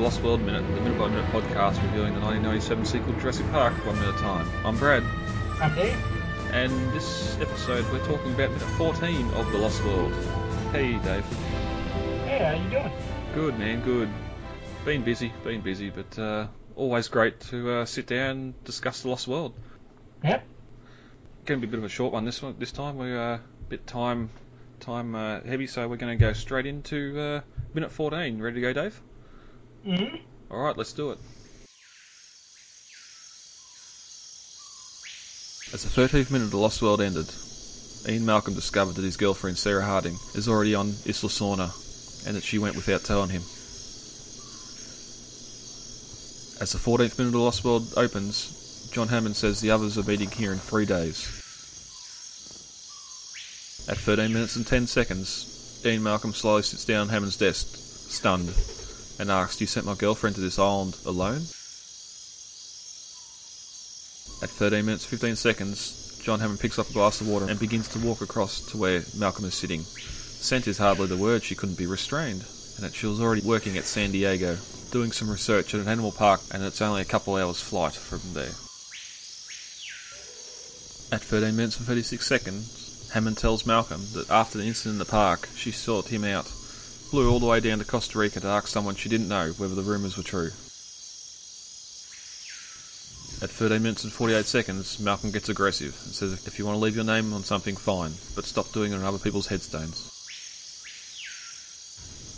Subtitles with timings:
[0.00, 3.74] to Lost World Minute, the minute by minute podcast reviewing the 1997 sequel Jurassic Park
[3.84, 4.48] one minute at a time.
[4.64, 5.02] I'm Brad,
[5.60, 5.94] I'm Dave.
[6.54, 10.10] and this episode we're talking about minute 14 of The Lost World.
[10.72, 11.24] Hey, Dave.
[12.24, 12.92] Hey, how you doing?
[13.34, 14.08] Good, man, good.
[14.86, 16.46] Been busy, been busy, but uh,
[16.76, 19.52] always great to uh, sit down and discuss The Lost World.
[20.24, 20.46] Yep.
[21.44, 22.54] Going to be a bit of a short one this one.
[22.58, 24.30] This time we're uh, a bit time
[24.78, 27.40] time uh, heavy, so we're going to go straight into uh,
[27.74, 28.40] minute 14.
[28.40, 28.98] Ready to go, Dave?
[29.86, 30.16] Mm-hmm.
[30.50, 31.18] All right, let's do it.
[35.72, 37.32] As the 13th minute of The Lost World ended,
[38.08, 42.42] Ian Malcolm discovered that his girlfriend Sarah Harding is already on Isla Sorna and that
[42.42, 43.42] she went without telling him.
[46.60, 50.02] As the 14th minute of The Lost World opens, John Hammond says the others are
[50.02, 51.24] meeting here in three days.
[53.88, 57.76] At 13 minutes and 10 seconds, Ian Malcolm slowly sits down at Hammond's desk,
[58.10, 58.52] stunned,
[59.20, 61.42] and asks, You sent my girlfriend to this island alone?
[64.42, 67.88] At 13 minutes 15 seconds, John Hammond picks up a glass of water and begins
[67.88, 69.82] to walk across to where Malcolm is sitting.
[69.82, 73.76] Sent is hardly the word, she couldn't be restrained, and that she was already working
[73.76, 74.56] at San Diego,
[74.90, 78.20] doing some research at an animal park, and it's only a couple hours' flight from
[78.32, 78.54] there.
[81.12, 85.04] At 13 minutes and 36 seconds, Hammond tells Malcolm that after the incident in the
[85.04, 86.46] park, she sought him out,
[87.10, 89.74] flew all the way down to Costa Rica to ask someone she didn't know whether
[89.74, 90.50] the rumours were true.
[93.42, 96.80] At 13 minutes and 48 seconds, Malcolm gets aggressive and says if you want to
[96.80, 100.06] leave your name on something, fine, but stop doing it on other people's headstones.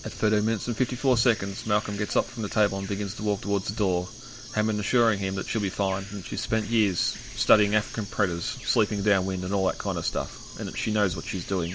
[0.07, 3.23] At 13 minutes and 54 seconds, Malcolm gets up from the table and begins to
[3.23, 4.09] walk towards the door,
[4.55, 9.03] Hammond assuring him that she'll be fine and she's spent years studying African predators, sleeping
[9.03, 11.75] downwind and all that kind of stuff, and that she knows what she's doing.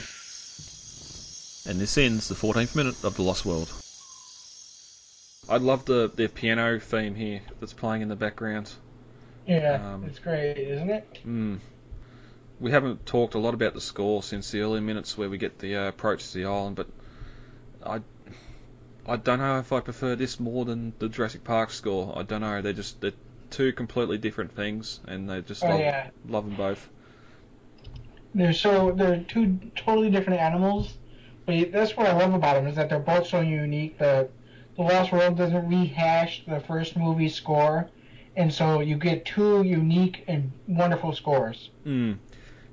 [1.67, 3.71] And this ends the 14th minute of The Lost World.
[5.49, 8.71] I love the, the piano theme here that's playing in the background.
[9.45, 11.19] Yeah, Um, it's great, isn't it?
[11.25, 11.59] Mm.
[12.59, 15.59] We haven't talked a lot about the score since the early minutes where we get
[15.59, 16.87] the uh, approach to the island, but
[17.85, 18.01] I
[19.05, 22.13] I don't know if I prefer this more than the Jurassic Park score.
[22.17, 22.61] I don't know.
[22.61, 23.13] They're just they're
[23.51, 26.09] two completely different things, and they just Oh, love, yeah.
[26.27, 26.89] love them both.
[28.35, 30.97] They're so they're two totally different animals,
[31.47, 33.97] but that's what I love about them is that they're both so unique.
[33.97, 34.29] The
[34.75, 37.89] the Lost World doesn't rehash the first movie score,
[38.35, 41.71] and so you get two unique and wonderful scores.
[41.83, 42.19] Mm.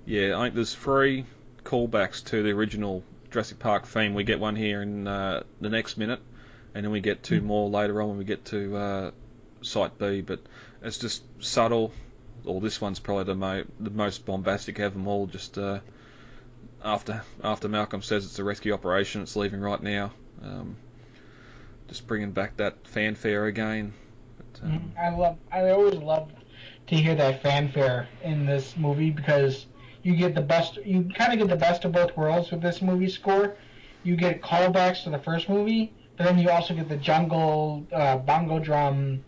[0.05, 1.25] Yeah, I think there's three
[1.65, 4.13] callbacks to the original Jurassic Park theme.
[4.13, 6.21] We get one here in uh, the next minute,
[6.75, 7.45] and then we get two Mm.
[7.45, 9.11] more later on when we get to uh,
[9.63, 10.21] Site B.
[10.21, 10.41] But
[10.83, 11.93] it's just subtle.
[12.45, 15.27] Or this one's probably the, mo- the most bombastic of them all.
[15.27, 15.79] Just uh,
[16.85, 20.13] after after Malcolm says it's a rescue operation, it's leaving right now.
[20.43, 20.77] Um,
[21.89, 23.95] just bringing back that fanfare again.
[24.37, 26.31] But, um, I love I always love
[26.87, 29.67] to hear that fanfare in this movie because
[30.03, 32.83] you get the best you kind of get the best of both worlds with this
[32.83, 33.57] movie score.
[34.03, 38.19] You get callbacks to the first movie, but then you also get the jungle uh,
[38.19, 39.25] bongo drum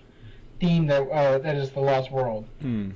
[0.60, 2.46] theme that uh, that is the Lost World.
[2.60, 2.90] Hmm.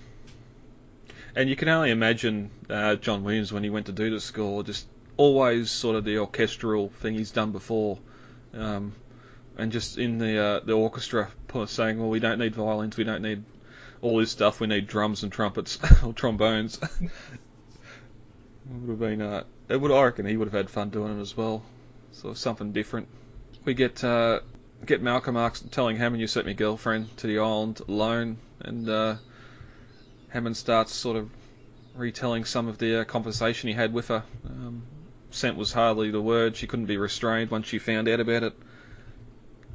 [1.34, 4.62] And you can only imagine uh, John Williams when he went to do the score,
[4.62, 4.86] just
[5.16, 7.98] always sort of the orchestral thing he's done before,
[8.54, 8.92] um,
[9.56, 11.28] and just in the uh, the orchestra
[11.66, 13.44] saying, "Well, we don't need violins, we don't need
[14.02, 17.10] all this stuff, we need drums and trumpets or trombones." it
[18.68, 21.20] would have been, uh, it would I reckon he would have had fun doing it
[21.20, 21.62] as well,
[22.12, 23.08] sort of something different.
[23.64, 24.40] We get uh,
[24.84, 29.16] get Malcolm asks, telling Hammond, "You sent me girlfriend to the island alone," and uh,
[30.30, 31.30] Hammond starts sort of
[31.94, 34.22] retelling some of the uh, conversation he had with her.
[34.46, 34.82] Um,
[35.30, 36.56] sent was hardly the word.
[36.56, 38.54] She couldn't be restrained once she found out about it.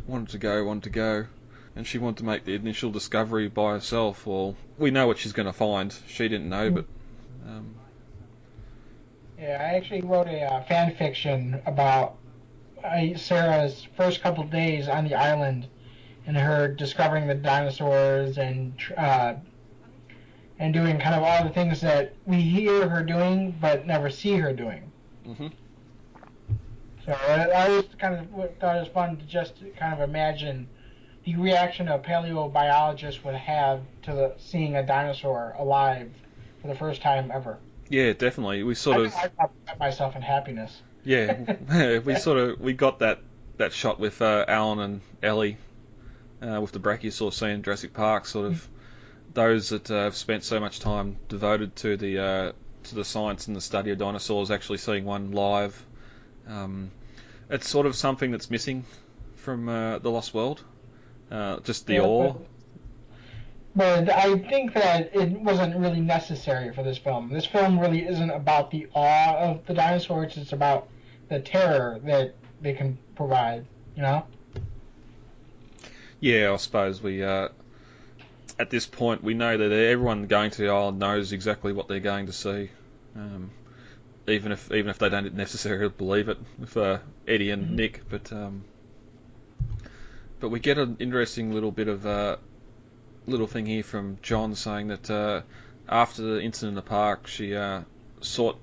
[0.07, 1.25] Wanted to go, wanted to go.
[1.75, 4.25] And she wanted to make the initial discovery by herself.
[4.25, 5.94] Well, we know what she's going to find.
[6.07, 6.86] She didn't know, but.
[7.46, 7.75] Um,
[9.38, 12.16] Yeah, I actually wrote a uh, fan fiction about
[12.81, 15.68] uh, Sarah's first couple days on the island
[16.25, 19.34] and her discovering the dinosaurs and uh,
[20.60, 24.38] and doing kind of all the things that we hear her doing but never see
[24.38, 24.92] her doing.
[25.28, 25.52] mhm.
[27.06, 30.68] So I, I was kind of thought it was fun to just kind of imagine
[31.24, 36.12] the reaction a paleobiologist would have to the, seeing a dinosaur alive
[36.62, 37.58] for the first time ever.
[37.90, 38.63] Yeah, definitely.
[38.63, 39.13] We sort I, of.
[39.13, 39.30] I,
[39.72, 40.81] I myself in happiness.
[41.04, 41.56] Yeah,
[42.06, 43.19] we sort of we got that
[43.58, 45.58] that shot with uh, Alan and Ellie
[46.42, 48.25] uh, with the Brachiosaur scene in Jurassic Park.
[48.25, 48.68] Sort of
[49.36, 52.52] those that uh, have spent so much time devoted to the uh,
[52.86, 55.86] to the science and the study of dinosaurs, actually seeing one live.
[56.48, 56.90] Um,
[57.50, 58.86] it's sort of something that's missing
[59.36, 60.64] from uh, the Lost World.
[61.30, 62.34] Uh, just the Yeah, awe.
[62.34, 62.42] but-
[63.78, 67.30] But I think that it wasn't really necessary for this film.
[67.30, 70.38] This film really isn't about the awe of the dinosaurs.
[70.38, 70.88] It's about
[71.30, 73.66] the terror that they can provide.
[73.98, 74.26] You know?
[76.20, 77.22] Yeah, I suppose we.
[78.57, 82.00] At this point, we know that everyone going to the island knows exactly what they're
[82.00, 82.69] going to see,
[83.16, 83.52] um,
[84.28, 86.38] even if even if they don't necessarily believe it.
[86.57, 87.75] With uh, Eddie and Mhm.
[87.75, 88.63] Nick, but um,
[90.40, 92.38] but we get an interesting little bit of uh,
[93.28, 95.42] little thing here from John saying that uh,
[95.90, 97.81] after the incident in the park, she uh,
[98.22, 98.58] sought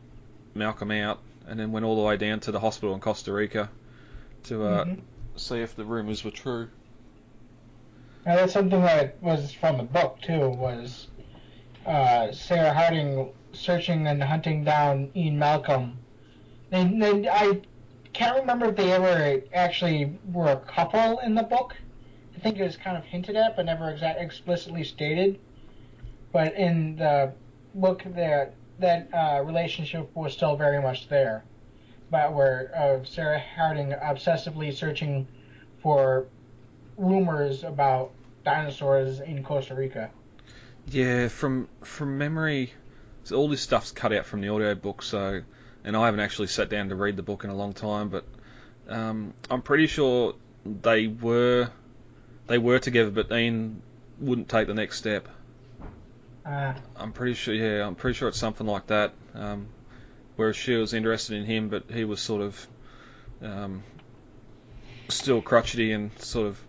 [0.54, 3.68] Malcolm out and then went all the way down to the hospital in Costa Rica
[4.44, 5.00] to uh, Mhm.
[5.36, 6.68] see if the rumours were true.
[8.24, 10.48] Now that's something that was from the book too.
[10.48, 11.08] Was
[11.84, 15.98] uh, Sarah Harding searching and hunting down Ian Malcolm?
[16.70, 17.60] They, they, I
[18.12, 21.76] can't remember if they ever actually were a couple in the book.
[22.36, 25.40] I think it was kind of hinted at, but never explicitly stated.
[26.32, 27.32] But in the
[27.74, 31.44] book, that that uh, relationship was still very much there.
[32.10, 35.26] But where uh, Sarah Harding obsessively searching
[35.82, 36.26] for
[37.02, 38.12] rumors about
[38.44, 40.10] dinosaurs in Costa Rica.
[40.86, 42.72] Yeah, from from memory,
[43.24, 45.02] so all this stuff's cut out from the audiobook.
[45.02, 45.42] So,
[45.84, 48.24] and I haven't actually sat down to read the book in a long time, but
[48.88, 50.34] um, I'm pretty sure
[50.64, 51.70] they were
[52.46, 53.82] they were together, but Ian
[54.18, 55.28] wouldn't take the next step.
[56.44, 57.54] Uh, I'm pretty sure.
[57.54, 59.12] Yeah, I'm pretty sure it's something like that.
[59.34, 59.68] Um,
[60.36, 62.66] whereas she was interested in him, but he was sort of
[63.40, 63.82] um,
[65.08, 66.60] still crotchety and sort of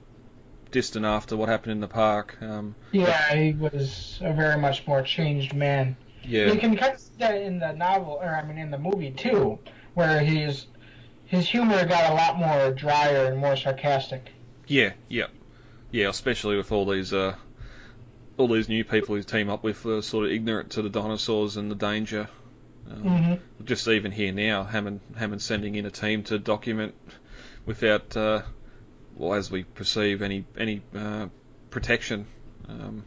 [0.74, 2.38] distant after what happened in the park.
[2.42, 5.96] Um, yeah, he was a very much more changed man.
[6.26, 6.52] yeah.
[6.52, 9.12] You can kind of see that in the novel, or I mean, in the movie
[9.12, 9.60] too,
[9.94, 10.66] where he's
[11.26, 14.32] his humor got a lot more drier and more sarcastic.
[14.68, 15.28] Yeah, yeah,
[15.92, 16.10] yeah.
[16.10, 17.36] Especially with all these uh,
[18.38, 21.56] all these new people who team up with, uh, sort of ignorant to the dinosaurs
[21.56, 22.28] and the danger.
[22.90, 26.96] Um, hmm Just even here now, Hammond Hammond sending in a team to document
[27.66, 28.42] without, uh,
[29.16, 31.28] well, as we perceive, any any uh,
[31.70, 32.26] protection.
[32.68, 33.04] Um,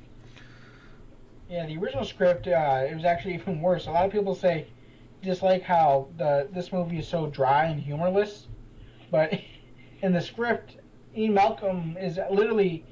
[1.49, 3.87] Yeah, the original script uh, it was actually even worse.
[3.87, 4.69] A lot of people say
[5.23, 8.47] dislike how the this movie is so dry and humorless,
[9.11, 9.33] but
[10.03, 10.77] in the script,
[11.17, 12.85] Ian Malcolm is literally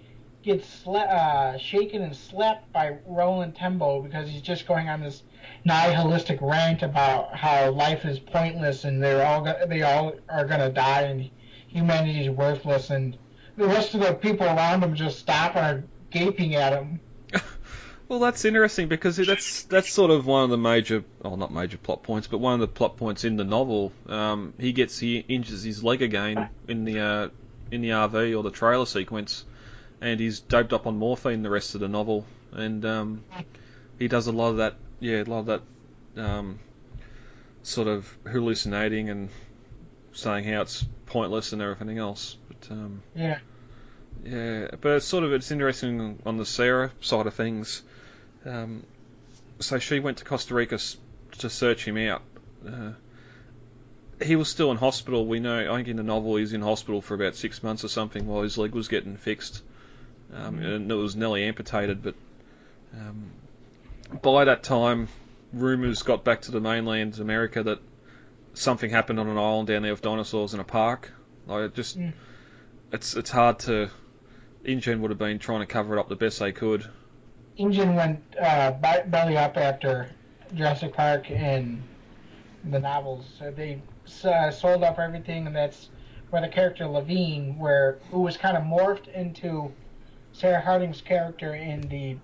[0.42, 5.22] gets sla- uh, shaken and slapped by Roland Tembo because he's just going on this
[5.64, 10.70] nihilistic rant about how life is pointless and they're all go- they all are gonna
[10.70, 11.30] die and
[11.74, 13.18] humanity is worthless and
[13.56, 17.00] the rest of the people around him just stop and are gaping at him.
[18.06, 21.78] Well, that's interesting because that's that's sort of one of the major, oh, not major
[21.78, 23.92] plot points, but one of the plot points in the novel.
[24.06, 27.28] Um, he gets he injures his leg again in the uh,
[27.70, 29.46] in the RV or the trailer sequence,
[30.02, 33.24] and he's doped up on morphine the rest of the novel, and um,
[33.98, 36.58] he does a lot of that, yeah, a lot of that um,
[37.62, 39.30] sort of hallucinating and
[40.14, 42.36] saying how it's pointless and everything else.
[42.48, 43.38] But um, Yeah.
[44.24, 47.82] yeah, but it's sort of it's interesting on the Sarah side of things.
[48.44, 48.84] Um,
[49.60, 50.78] so she went to Costa Rica
[51.38, 52.22] to search him out.
[52.66, 52.92] Uh,
[54.22, 55.26] he was still in hospital.
[55.26, 57.88] We know, I think in the novel, he's in hospital for about six months or
[57.88, 59.62] something while his leg was getting fixed,
[60.32, 60.74] um, Mhm.
[60.76, 62.02] and it was nearly amputated.
[62.02, 62.14] But
[62.94, 63.30] um,
[64.22, 65.08] by that time,
[65.52, 67.80] rumours got back to the mainland America that
[68.54, 71.12] something happened on an island down there with dinosaurs in a park.
[71.46, 71.98] Like it just,
[72.92, 73.90] it's it's hard to.
[74.64, 76.88] InGen would have been trying to cover it up the best they could.
[77.58, 78.72] Ingen went uh,
[79.06, 80.10] belly up after
[80.54, 81.82] Jurassic Park and
[82.64, 83.26] the novels.
[83.38, 83.80] So they
[84.24, 85.90] uh, sold off everything, and that's
[86.30, 89.70] where the character Levine, where who was kind of morphed into
[90.32, 92.16] Sarah Harding's character in the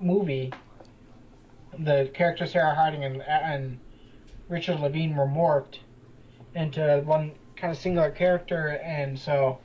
[0.00, 0.52] movie.
[1.78, 3.78] The character Sarah Harding and, and
[4.52, 5.78] Richard Levine were morphed
[6.54, 9.58] into one kind of singular character, and so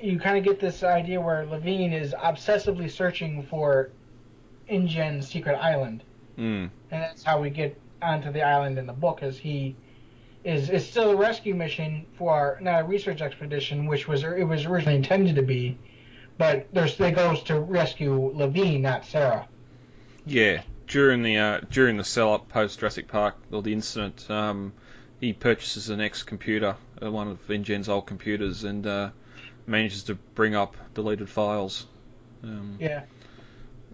[0.00, 3.90] you kind of get this idea where Levine is obsessively searching for
[4.68, 6.04] InGen's secret island,
[6.38, 6.70] Mm.
[6.90, 9.22] and that's how we get onto the island in the book.
[9.22, 9.74] Is he
[10.44, 14.44] is it's still a rescue mission for our, not a research expedition, which was it
[14.46, 15.76] was originally intended to be,
[16.38, 19.48] but there's they goes to rescue Levine, not Sarah.
[20.26, 24.72] Yeah, during the uh, during the sell up post Jurassic Park or the incident, um,
[25.20, 29.10] he purchases an ex computer, uh, one of InGen's old computers, and uh,
[29.66, 31.86] manages to bring up deleted files
[32.42, 33.02] um, Yeah.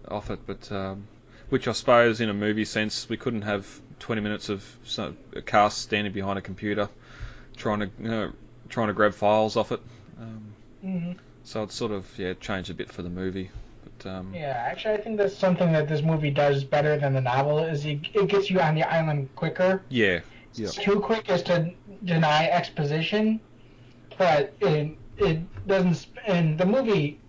[0.07, 0.39] off it.
[0.45, 1.07] But um,
[1.49, 3.67] which I suppose, in a movie sense, we couldn't have
[3.99, 6.89] 20 minutes of some, a cast standing behind a computer
[7.57, 8.31] trying to you know,
[8.69, 9.81] trying to grab files off it.
[10.19, 11.11] Um, hmm
[11.43, 13.49] so it's sort of yeah changed a bit for the movie.
[13.83, 17.21] But um, Yeah, actually, I think that's something that this movie does better than the
[17.21, 17.59] novel.
[17.59, 19.81] Is it, it gets you on the island quicker.
[19.89, 20.19] yeah,
[20.53, 21.71] yeah, It's too quick as to
[22.03, 23.39] deny exposition,
[24.17, 26.07] but it it doesn't.
[26.27, 27.19] And the movie,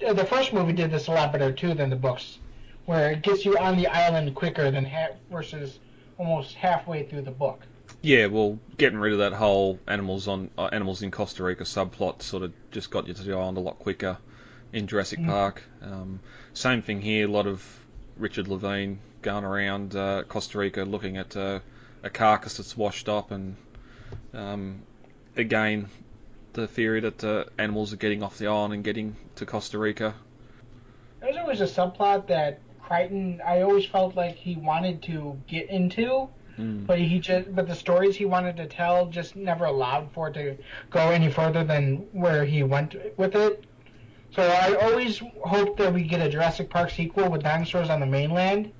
[0.00, 2.38] the first movie did this a lot better too than the books,
[2.86, 5.78] where it gets you on the island quicker than half versus
[6.18, 7.60] almost halfway through the book.
[8.02, 8.26] yeah.
[8.26, 12.42] Well, getting rid of that whole animals on uh, animals in Costa Rica subplot sort
[12.42, 14.18] of just got you to the island a lot quicker
[14.72, 15.26] in Jurassic Mm.
[15.26, 15.62] Park.
[15.82, 16.20] Um,
[16.54, 17.26] same thing here.
[17.26, 17.64] A lot of
[18.16, 21.60] Richard Levine going around uh, Costa Rica looking at uh,
[22.02, 23.56] a carcass that's washed up, and
[24.34, 24.82] um,
[25.36, 25.88] again,
[26.54, 30.14] the theory that uh, animals are getting off the island and getting to Costa Rica.
[31.20, 33.40] There's always a subplot that Crichton.
[33.46, 36.86] I always felt like he wanted to get into, Mm.
[36.86, 40.34] but he just but the stories he wanted to tell just never allowed for it
[40.34, 40.58] to
[40.90, 43.64] go any further than where he went with it.
[44.34, 48.06] So I always hope that we get a Jurassic Park sequel with dinosaurs on the
[48.06, 48.72] mainland,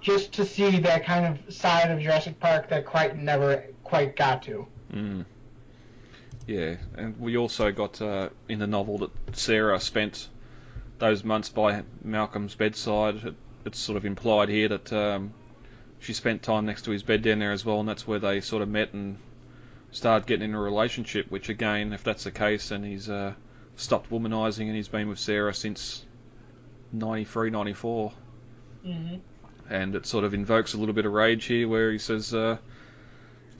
[0.00, 4.42] just to see that kind of side of Jurassic Park that Crichton never quite got
[4.44, 4.66] to.
[4.92, 5.24] Mm.
[6.46, 10.28] Yeah, and we also got uh, in the novel that Sarah spent
[10.98, 13.24] those months by Malcolm's bedside.
[13.24, 13.34] It,
[13.64, 15.34] it's sort of implied here that um,
[16.00, 18.40] she spent time next to his bed down there as well, and that's where they
[18.40, 19.18] sort of met and
[19.90, 21.30] started getting in a relationship.
[21.30, 23.34] Which, again, if that's the case, and he's uh,
[23.76, 26.04] stopped womanising and he's been with Sarah since
[26.92, 28.12] 93, 94
[28.86, 29.16] Mm-hmm.
[29.68, 32.56] and it sort of invokes a little bit of rage here where he says uh,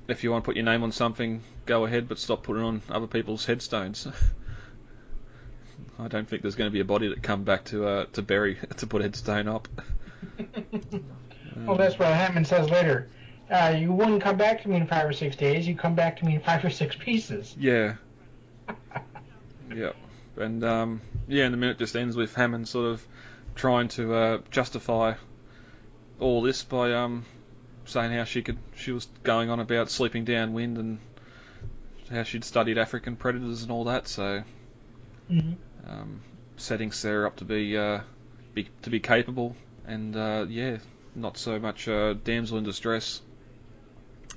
[0.07, 2.81] if you want to put your name on something go ahead but stop putting on
[2.89, 4.07] other people's headstones
[5.99, 8.23] I don't think there's going to be a body that come back to uh, to
[8.23, 9.67] bury to put a headstone up
[11.57, 13.09] well, that's what Hammond says later.
[13.51, 15.67] Uh, you wouldn't come back to me in five or six days.
[15.67, 17.55] You come back to me in five or six pieces.
[17.59, 17.95] yeah
[19.75, 19.91] yeah
[20.37, 23.07] and um, yeah and the minute just ends with Hammond sort of
[23.55, 25.15] trying to uh, justify
[26.21, 27.25] all this by um,
[27.85, 30.99] saying how she could she was going on about sleeping downwind and
[32.11, 34.43] how she'd studied African predators and all that so
[35.31, 35.91] Mm-hmm.
[35.91, 36.21] um,
[36.57, 38.01] setting Sarah up to be, uh,
[38.55, 40.79] be to be capable, and uh, yeah,
[41.15, 43.21] not so much uh, damsel in distress,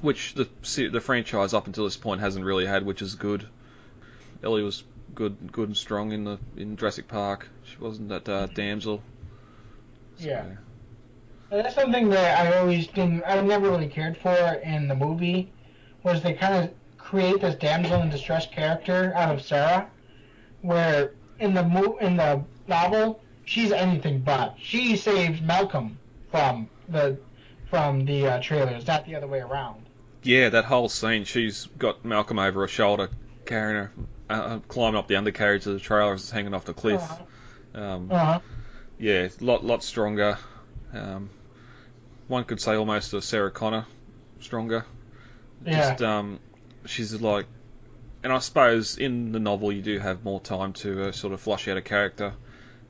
[0.01, 0.48] which the
[0.89, 3.48] the franchise up until this point hasn't really had, which is good.
[4.43, 4.84] Ellie was
[5.15, 7.48] good, good and strong in the in Jurassic Park.
[7.63, 9.01] She wasn't that uh, damsel.
[10.17, 10.46] Yeah.
[11.51, 15.51] And that's something that I always didn't, I never really cared for in the movie,
[16.03, 19.89] was they kind of create this damsel in distress character out of Sarah,
[20.62, 24.55] where in the mo- in the novel she's anything but.
[24.62, 25.98] She saves Malcolm
[26.29, 27.17] from the
[27.69, 29.86] from the uh, trailers, not the other way around.
[30.24, 31.24] Yeah, that whole scene.
[31.24, 33.10] She's got Malcolm over her shoulder,
[33.46, 33.91] carrying her,
[34.29, 37.01] uh, climbing up the undercarriage of the trailer as it's hanging off the cliff.
[37.01, 37.81] Uh-huh.
[37.81, 38.39] Um, Uh-huh.
[38.98, 40.38] yeah, lot lot stronger.
[40.93, 41.29] Um,
[42.27, 43.86] one could say almost a Sarah Connor
[44.39, 44.86] stronger.
[45.65, 45.89] Yeah.
[45.89, 46.39] Just um,
[46.86, 47.45] she's like,
[48.24, 51.41] and I suppose in the novel you do have more time to uh, sort of
[51.41, 52.33] flush out a character.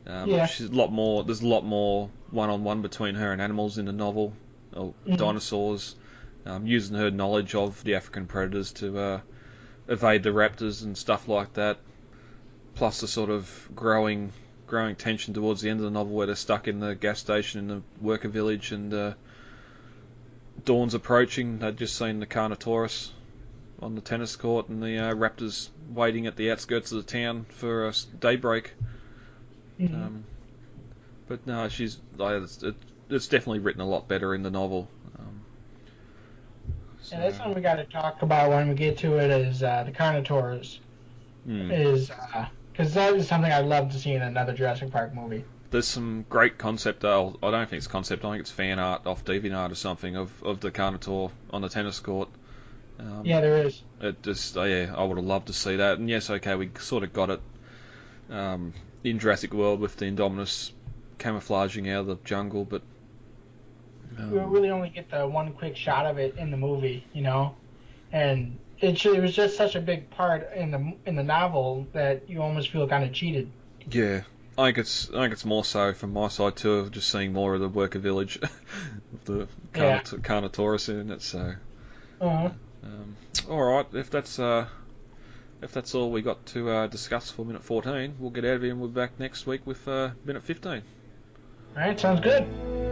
[0.08, 0.46] Um, Yeah.
[0.46, 1.24] She's a lot more.
[1.24, 4.34] There's a lot more one-on-one between her and animals in the novel,
[4.74, 5.18] or Mhm.
[5.18, 5.96] dinosaurs,
[6.46, 9.22] um, using her knowledge of the African predators to uh,
[9.90, 11.78] evade the raptors and stuff like that.
[12.76, 14.32] Plus the sort of growing
[14.68, 17.60] growing tension towards the end of the novel where they're stuck in the gas station
[17.60, 19.14] in the worker village and uh,
[20.64, 21.58] dawn's approaching.
[21.58, 23.10] They'd just seen the Carnotaurus
[23.82, 27.46] on the tennis court and the uh, raptors waiting at the outskirts of the town
[27.50, 28.74] for uh, daybreak.
[29.80, 29.94] Mhm.
[29.94, 30.24] Um,
[31.28, 32.76] but no, she's it's, it,
[33.10, 34.88] it's definitely written a lot better in the novel.
[37.10, 39.64] So, and that's something we got to talk about when we get to it is
[39.64, 40.78] uh, the Carnotaurs.
[41.44, 41.72] hmm.
[41.72, 42.12] Is
[42.72, 45.44] because that is something I'd love to see in another Jurassic Park movie.
[45.72, 47.04] There's some great concept.
[47.04, 48.24] Uh, I don't think it's concept.
[48.26, 51.70] I think it's fan art off DeviantArt or something of, of the Carnotaur on the
[51.70, 52.30] tennis court.
[53.00, 53.82] Um, Yeah, there is.
[54.02, 55.98] It just, uh, yeah, I would have loved to see that.
[55.98, 57.42] And yes, okay, we sort of got it
[58.30, 58.74] um,
[59.04, 60.72] in Jurassic World with the Indominus
[61.18, 62.84] camouflaging out of the jungle, but
[64.20, 67.22] um, we really only get the one quick shot of it in the movie, you
[67.22, 67.56] know,
[68.12, 72.30] and it, it was just such a big part in the in the novel that
[72.30, 73.50] you almost feel kind of cheated.
[73.92, 74.22] yeah,
[74.58, 77.34] I think it's I think it's more so from my side too, of just seeing
[77.34, 80.02] more of the worker village, of the Yeah.
[80.02, 81.22] Carnot- Carnotaurus in it.
[81.22, 81.54] So,
[82.22, 82.50] Uh-huh.
[82.84, 83.16] um,
[83.50, 84.68] all right, if that's uh,
[85.62, 88.62] if that's all we got to uh, discuss for minute 14, we'll get out of
[88.62, 90.72] here and we'll be back next week with uh, minute 15.
[90.72, 90.82] All
[91.84, 92.89] right, sounds good.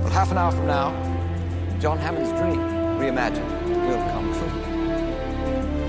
[0.00, 0.92] Well, half an hour from now,
[1.80, 2.60] John Hammond's dream,
[3.00, 3.44] reimagined,
[3.86, 4.52] will come true.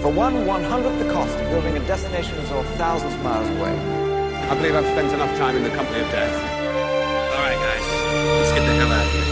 [0.01, 3.71] For one one-hundredth the cost of building a destination resort thousands of miles away.
[4.49, 6.33] I believe I've spent enough time in the company of death.
[6.33, 7.85] All right, guys,
[8.41, 9.23] let's get the hell out of here.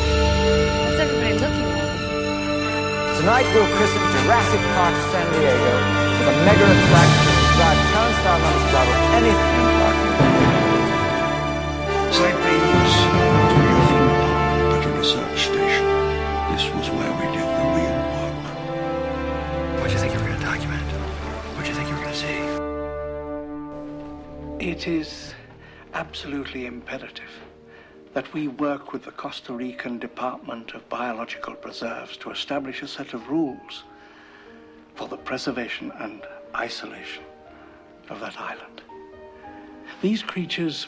[0.87, 3.19] What's everybody looking at?
[3.19, 5.75] Tonight we'll christen Jurassic Park San Diego
[6.23, 10.07] with a mega attraction that will drive turnstile numbers to rival any theme park in
[10.07, 10.87] the world.
[12.15, 12.58] Sightings
[15.09, 15.85] research station.
[16.51, 18.43] This was where we did the real work.
[19.79, 20.89] What do you think you were going to document?
[21.55, 22.19] What do you think you were going to
[24.59, 24.69] see?
[24.69, 25.33] It is
[25.95, 27.31] absolutely imperative
[28.13, 33.15] that we work with the Costa Rican Department of Biological Preserves to establish a set
[33.15, 33.85] of rules
[34.93, 36.21] for the preservation and
[36.55, 37.23] isolation
[38.09, 38.83] of that island.
[40.03, 40.87] These creatures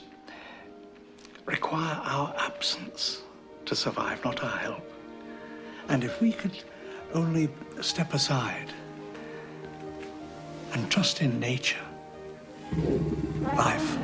[1.48, 3.24] require our absence
[3.66, 4.92] to survive, not our help.
[5.90, 6.58] And if we could
[7.14, 7.50] only
[7.82, 8.72] step aside
[10.74, 11.86] and trust in nature,
[13.56, 13.98] life